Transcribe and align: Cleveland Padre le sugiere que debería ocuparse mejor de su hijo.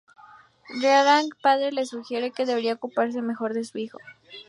Cleveland 0.65 1.29
Padre 1.43 1.71
le 1.71 1.85
sugiere 1.85 2.31
que 2.31 2.47
debería 2.47 2.73
ocuparse 2.73 3.21
mejor 3.21 3.53
de 3.53 3.63
su 3.65 3.77
hijo. 3.77 3.99